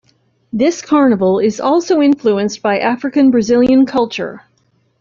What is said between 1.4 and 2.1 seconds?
also